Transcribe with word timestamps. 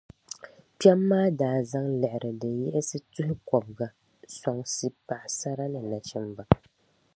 Kpem 0.79 0.99
maa 1.09 1.29
daa 1.39 1.59
zaŋ 1.71 1.85
liɣiri 2.01 2.31
din 2.39 2.55
yiɣisi 2.63 2.97
tuhi 3.13 3.33
kobiga 3.49 3.87
soŋsi 4.39 4.85
pagisara 5.07 5.65
ni 5.73 5.79
nachimba. 5.89 6.43